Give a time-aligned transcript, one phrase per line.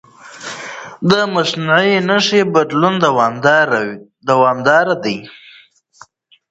[1.09, 2.95] د مصنوعي نښې بدلون
[4.27, 5.17] دوامداره دی.